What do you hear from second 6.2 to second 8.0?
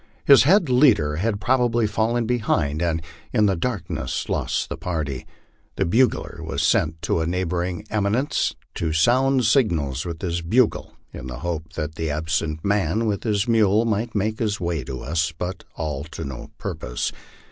was sent to a neighboring